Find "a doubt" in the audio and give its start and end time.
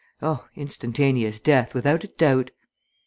2.03-2.49